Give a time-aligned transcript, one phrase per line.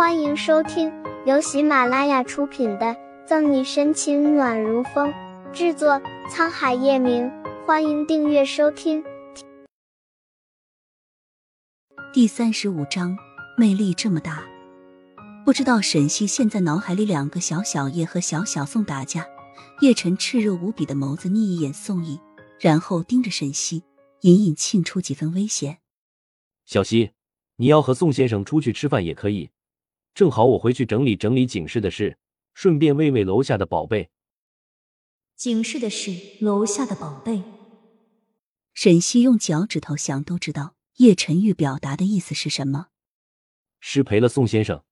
[0.00, 0.90] 欢迎收听
[1.26, 2.86] 由喜马拉雅出品的
[3.26, 5.12] 《赠你深情暖如风》，
[5.52, 7.30] 制作沧海夜明。
[7.66, 9.04] 欢迎订阅收听。
[12.14, 13.14] 第三十五章，
[13.58, 14.42] 魅力这么大，
[15.44, 19.28] 不知道沈西现在脑海里两个小小叶和小小宋打架。
[19.82, 22.18] 叶晨炽热无比的眸子睨一眼宋毅，
[22.58, 23.82] 然后盯着沈西，
[24.22, 25.80] 隐隐沁出几分危险。
[26.64, 27.10] 小西，
[27.56, 29.50] 你要和宋先生出去吃饭也可以。
[30.14, 32.18] 正好我回去整理整理警示的事，
[32.54, 34.10] 顺便喂喂楼下的宝贝。
[35.36, 37.42] 警示的事，楼下的宝贝。
[38.74, 42.88] 沈西用脚趾头想都知道叶晨玉表达的意思是什么。
[43.80, 44.84] 失陪了宋先生。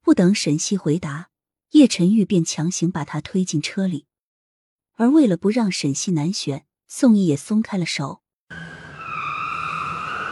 [0.00, 1.28] 不等沈西回答，
[1.72, 4.06] 叶晨玉便强行把他推进车里。
[4.94, 8.22] 而为了不让沈西难选，宋毅也松开了手。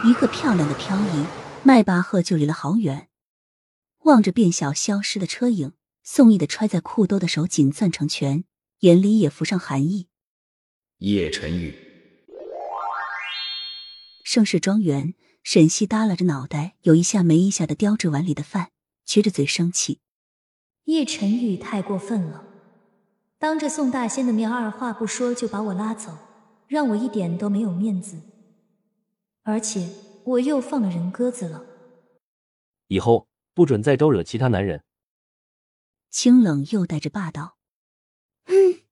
[0.03, 1.25] 一个漂亮的漂移，
[1.63, 3.09] 迈巴赫就离了好远。
[4.07, 8.45] 望着变小消失的车影，宋毅的揣在裤兜的手紧攥成拳，
[8.79, 10.07] 眼里也浮上寒意。
[10.99, 11.75] 叶晨宇，
[14.23, 15.13] 盛世庄园，
[15.43, 18.69] 沈西耷拉着脑袋，有一下没一下的叼着碗里的饭，
[19.05, 19.99] 撅着嘴生气。
[20.85, 22.45] 叶晨宇太过分了，
[23.37, 26.17] 当着宋大仙的面，二话不说就把我拉走，
[26.69, 28.15] 让我一点都没有面子。
[29.43, 29.89] 而且
[30.23, 31.65] 我又放了人鸽子了，
[32.87, 33.27] 以后。
[33.57, 34.83] 不准再招惹其他男人。
[36.11, 37.57] 清冷又带着霸道。
[38.45, 38.83] 嗯。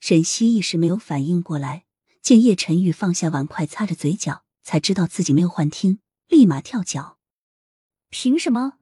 [0.00, 1.84] 沈西一时没有反应过来，
[2.22, 7.18] 见叶晨玉放下碗筷，擦着嘴角，才知道自己没有幻听，立马跳脚。
[8.08, 8.78] 凭什么？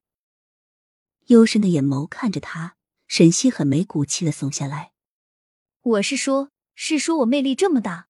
[1.26, 2.76] 幽深的眼眸看着他，
[3.08, 4.92] 沈西很没骨气的耸下来。
[5.80, 8.06] 我是说，是说我魅力这么大，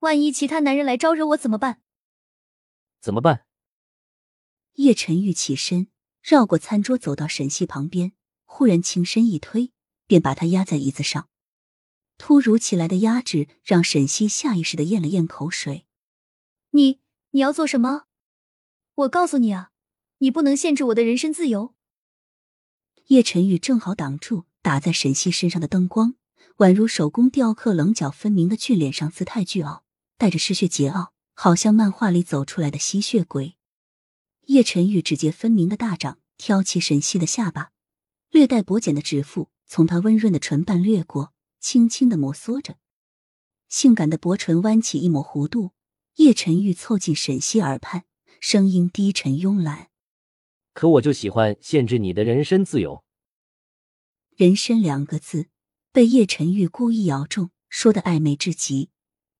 [0.00, 1.80] 万一其他男人来招惹我怎么办？
[3.00, 3.46] 怎么办？
[4.74, 5.86] 叶晨玉起身，
[6.20, 8.12] 绕过餐桌，走到沈西旁边，
[8.44, 9.72] 忽然轻身一推，
[10.06, 11.28] 便把他压在椅子上。
[12.18, 15.86] 突如其来的压制让沈西下意识的咽了咽口水。
[16.70, 17.00] 你
[17.30, 18.04] 你要做什么？
[18.94, 19.70] 我告诉你啊，
[20.18, 21.74] 你不能限制我的人身自由。
[23.06, 26.14] 叶晨玉正好挡住打在沈西身上的灯光，
[26.56, 29.84] 宛如手工雕刻、棱角分明的俊脸上姿态倨傲，
[30.16, 33.56] 带着嗜血桀骜，好像漫画里走出来的吸血鬼。
[34.46, 37.70] 叶晨玉指节分明的大掌挑起沈西的下巴，
[38.30, 42.76] 略带薄茧的指腹从她温润的唇瓣掠过，轻轻的摩挲着，
[43.68, 45.72] 性感的薄唇弯起一抹弧度。
[46.16, 48.04] 叶晨玉凑近沈西耳畔，
[48.38, 49.88] 声音低沉慵懒
[50.72, 53.02] ：“可我就喜欢限制你的人身自由。
[54.36, 55.48] ”“人身”两个字
[55.90, 58.90] 被叶晨玉故意咬中，说的暧昧至极，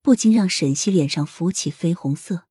[0.02, 2.46] 不禁让沈西脸上浮起绯红色，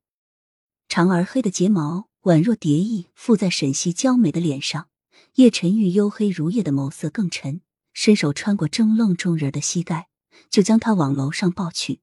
[0.88, 2.08] 长而黑的睫毛。
[2.24, 4.88] 宛若蝶翼附在沈西娇美的脸上，
[5.36, 7.60] 叶晨玉黝黑如夜的眸色更沉，
[7.92, 10.08] 伸手穿过怔愣众人的膝盖，
[10.50, 12.00] 就将他往楼上抱去。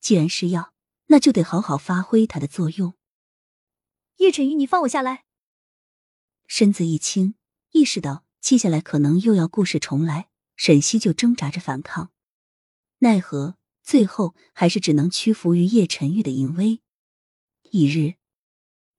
[0.00, 0.72] 既然是要，
[1.08, 2.94] 那就得好好发挥它的作用。
[4.16, 5.26] 叶晨玉，你放我下来！
[6.46, 7.34] 身子一轻，
[7.72, 12.10] 意识到接下来可能又要故事重来，沈西就挣扎着反抗，
[13.00, 16.80] 奈何最后还是只能屈服于叶晨玉的淫威。
[17.70, 18.14] 一日。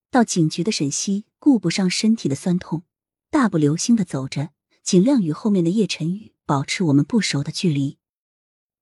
[0.09, 2.83] 到警局的沈西顾不上身体的酸痛，
[3.29, 4.51] 大步流星的走着，
[4.81, 7.97] 尽量与后面的叶晨宇保持我们不熟的距离。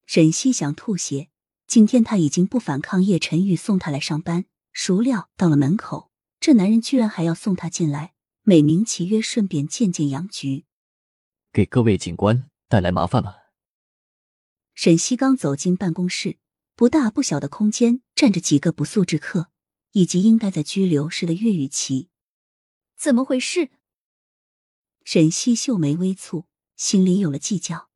[0.06, 1.30] 沈西想吐血，
[1.68, 10.66] 今天他已经不反抗叶晨宇送他来上班，孰料到了门口，这男人居然还要送他进来，美名其曰顺便见见杨局，
[11.52, 13.46] 给各位警官带来麻烦了。
[14.76, 16.38] 沈西刚走进办公室，
[16.76, 19.50] 不大不小的空间站着几个不速之客。
[19.96, 22.10] 以及应该在拘留室的岳雨琪，
[22.98, 23.70] 怎么回事？
[25.06, 27.90] 沈西秀眉微蹙，心里有了计较。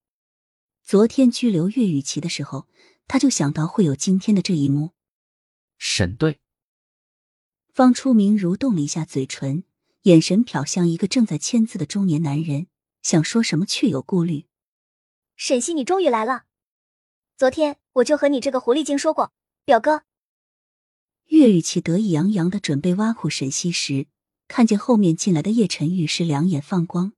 [0.82, 2.70] 昨天拘留岳雨琪的时候，
[3.06, 4.94] 他就想到会有今天的这一幕。
[5.78, 6.40] 沈队，
[7.74, 9.66] 方初明蠕动了一下嘴唇，
[10.04, 12.68] 眼神瞟向一个正在签字的中年男人，
[13.02, 14.46] 想说什么却有顾虑。
[15.36, 16.46] 沈西，你终于来了。
[17.36, 19.34] 昨天我就和你这个狐狸精说过，
[19.66, 20.04] 表哥。
[21.30, 24.08] 岳雨琪得意洋洋的准备挖苦沈西时，
[24.48, 27.14] 看见后面进来的叶晨玉时，两眼放光，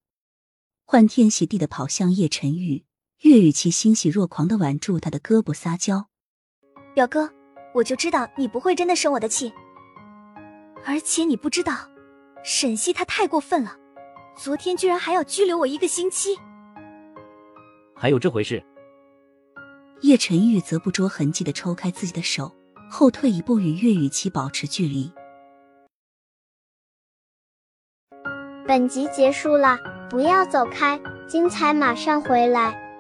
[0.86, 2.84] 欢天喜地的跑向叶晨玉。
[3.22, 6.08] 岳雨琪欣喜若狂的挽住他的胳膊撒娇
[6.94, 7.32] ：“表哥，
[7.74, 9.54] 我就知道你不会真的生我的气，
[10.86, 11.90] 而且你不知道，
[12.44, 13.78] 沈西他太过分了，
[14.36, 16.36] 昨天居然还要拘留我一个星期。
[17.96, 18.62] 还有这回事？”
[20.02, 22.54] 叶晨玉则不着痕迹的抽开自己的手。
[22.94, 25.10] 后退一步，与岳雨琪保持距离。
[28.68, 29.78] 本集结束了，
[30.10, 32.91] 不要走开，精彩马上回来。